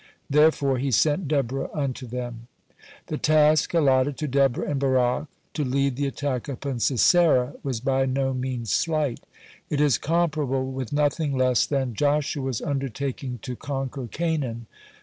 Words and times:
Therefore 0.31 0.79
He 0.79 0.89
sent 0.89 1.27
Deborah 1.27 1.69
unto 1.75 2.07
them. 2.07 2.47
(78) 3.05 3.05
The 3.05 3.17
task 3.19 3.73
allotted 3.75 4.17
to 4.17 4.27
Deborah 4.27 4.67
and 4.67 4.79
Barak, 4.79 5.27
to 5.53 5.63
lead 5.63 5.95
the 5.95 6.07
attack 6.07 6.47
upon 6.49 6.79
Sisera, 6.79 7.53
was 7.61 7.79
by 7.81 8.07
no 8.07 8.33
means 8.33 8.71
slight. 8.71 9.19
It 9.69 9.79
is 9.79 9.99
comparable 9.99 10.71
with 10.71 10.91
nothing 10.91 11.37
less 11.37 11.67
than 11.67 11.93
Joshua's 11.93 12.63
undertaking 12.63 13.37
to 13.43 13.55
conquer 13.55 14.07
Canaan. 14.07 14.65